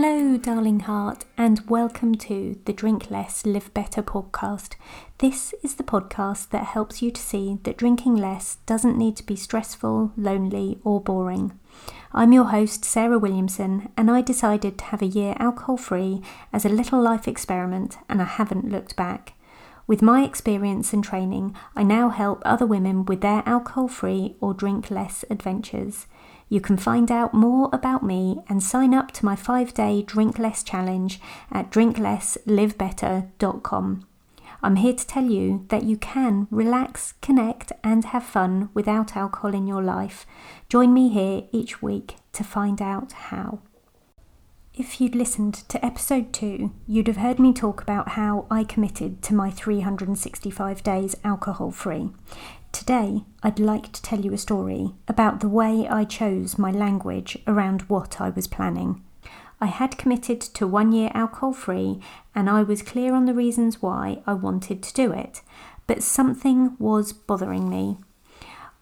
[0.00, 4.76] loving heart, and welcome to the Drink Less, Live Better podcast.
[5.18, 9.26] This is the podcast that helps you to see that drinking less doesn't need to
[9.26, 11.58] be stressful, lonely, or boring.
[12.12, 16.64] I'm your host, Sarah Williamson, and I decided to have a year alcohol free as
[16.64, 19.32] a little life experiment, and I haven't looked back.
[19.88, 24.54] With my experience and training, I now help other women with their alcohol free or
[24.54, 26.06] drink less adventures.
[26.48, 30.38] You can find out more about me and sign up to my five day Drink
[30.38, 31.20] Less challenge
[31.52, 34.04] at drinklesslivebetter.com.
[34.60, 39.54] I'm here to tell you that you can relax, connect, and have fun without alcohol
[39.54, 40.26] in your life.
[40.68, 43.60] Join me here each week to find out how.
[44.74, 49.22] If you'd listened to episode 2, you'd have heard me talk about how I committed
[49.22, 52.10] to my 365 days alcohol free.
[52.72, 57.38] Today, I'd like to tell you a story about the way I chose my language
[57.46, 59.02] around what I was planning.
[59.60, 62.00] I had committed to one year alcohol free
[62.34, 65.40] and I was clear on the reasons why I wanted to do it,
[65.86, 67.98] but something was bothering me.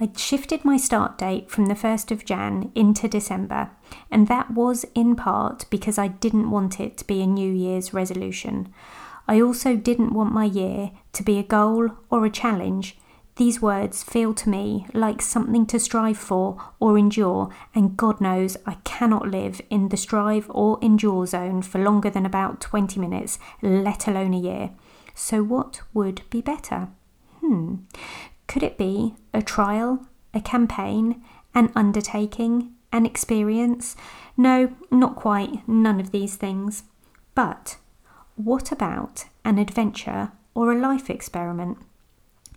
[0.00, 3.70] I'd shifted my start date from the 1st of Jan into December,
[4.10, 7.92] and that was in part because I didn't want it to be a New Year's
[7.92, 8.72] resolution.
[9.28, 12.96] I also didn't want my year to be a goal or a challenge
[13.36, 18.58] these words feel to me like something to strive for or endure, and God knows
[18.66, 23.38] I cannot live in the strive or endure zone for longer than about 20 minutes,
[23.62, 24.70] let alone a year.
[25.14, 26.88] So, what would be better?
[27.40, 27.76] Hmm.
[28.46, 31.22] Could it be a trial, a campaign,
[31.54, 33.96] an undertaking, an experience?
[34.36, 36.84] No, not quite, none of these things.
[37.34, 37.78] But
[38.36, 41.78] what about an adventure or a life experiment?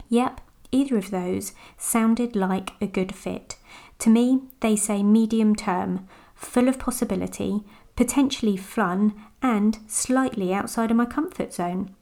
[0.10, 3.56] Yep, Either of those sounded like a good fit.
[4.00, 7.64] To me, they say medium term, full of possibility,
[7.96, 11.96] potentially fun, and slightly outside of my comfort zone.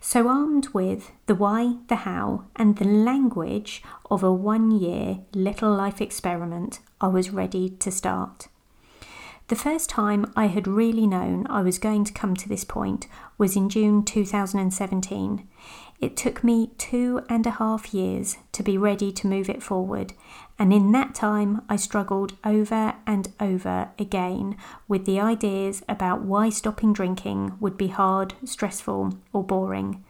[0.00, 5.74] So, armed with the why, the how, and the language of a one year little
[5.74, 8.48] life experiment, I was ready to start.
[9.52, 13.06] The first time I had really known I was going to come to this point
[13.36, 15.46] was in June 2017.
[16.00, 20.14] It took me two and a half years to be ready to move it forward,
[20.58, 24.56] and in that time I struggled over and over again
[24.88, 30.02] with the ideas about why stopping drinking would be hard, stressful, or boring.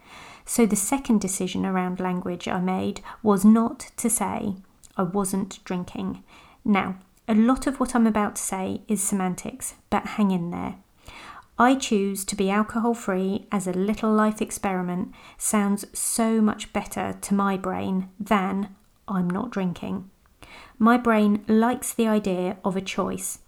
[0.45, 4.55] So the second decision around language I made was not to say
[4.95, 6.23] I wasn't drinking.
[6.63, 6.95] Now,
[7.27, 10.75] a lot of what I'm about to say is semantics, but hang in there.
[11.57, 17.17] I choose to be alcohol free as a little life experiment sounds so much better
[17.21, 18.75] to my brain than
[19.07, 20.09] I'm not drinking.
[20.79, 23.39] My brain likes the idea of a choice,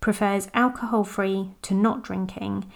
[0.00, 2.70] prefers alcohol free to not drinking,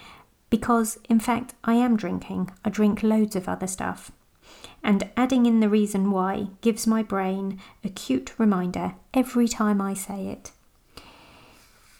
[0.49, 2.51] because in fact I am drinking.
[2.65, 4.11] I drink loads of other stuff
[4.83, 9.93] and adding in the reason why gives my brain a cute reminder every time I
[9.93, 10.51] say it.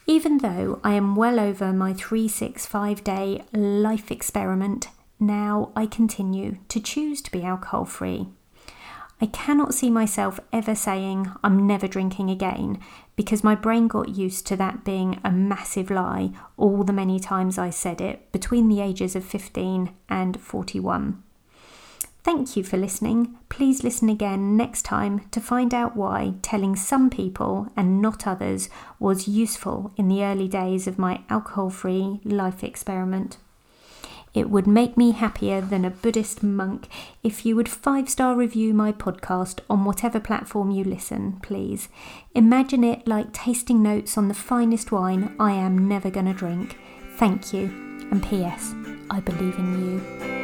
[0.07, 4.88] Even though I am well over my 365 day life experiment,
[5.19, 8.28] now I continue to choose to be alcohol free.
[9.23, 12.79] I cannot see myself ever saying I'm never drinking again
[13.16, 17.59] because my brain got used to that being a massive lie all the many times
[17.59, 21.22] I said it between the ages of 15 and 41.
[22.23, 23.35] Thank you for listening.
[23.49, 28.69] Please listen again next time to find out why telling some people and not others
[28.99, 33.37] was useful in the early days of my alcohol free life experiment.
[34.33, 36.87] It would make me happier than a Buddhist monk
[37.21, 41.89] if you would five star review my podcast on whatever platform you listen, please.
[42.33, 46.77] Imagine it like tasting notes on the finest wine I am never going to drink.
[47.17, 47.65] Thank you.
[48.11, 48.73] And P.S.
[49.09, 50.41] I believe in you.